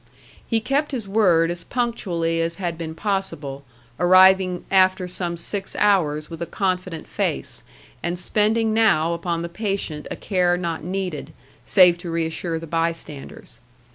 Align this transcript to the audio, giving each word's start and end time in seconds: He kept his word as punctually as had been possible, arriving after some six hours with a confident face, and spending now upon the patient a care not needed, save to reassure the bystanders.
He 0.47 0.61
kept 0.61 0.91
his 0.93 1.07
word 1.07 1.51
as 1.51 1.63
punctually 1.63 2.41
as 2.41 2.55
had 2.55 2.75
been 2.75 2.95
possible, 2.95 3.63
arriving 3.99 4.65
after 4.71 5.07
some 5.07 5.37
six 5.37 5.75
hours 5.75 6.27
with 6.27 6.41
a 6.41 6.47
confident 6.47 7.07
face, 7.07 7.61
and 8.01 8.17
spending 8.17 8.73
now 8.73 9.13
upon 9.13 9.43
the 9.43 9.47
patient 9.47 10.07
a 10.09 10.15
care 10.15 10.57
not 10.57 10.83
needed, 10.83 11.33
save 11.65 11.99
to 11.99 12.09
reassure 12.09 12.57
the 12.57 12.65
bystanders. 12.65 13.59